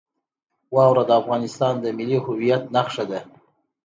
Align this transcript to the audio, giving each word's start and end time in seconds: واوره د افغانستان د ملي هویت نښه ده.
واوره 0.75 1.03
د 1.09 1.11
افغانستان 1.21 1.73
د 1.79 1.85
ملي 1.97 2.17
هویت 2.25 2.63
نښه 2.75 3.03
ده. 3.11 3.19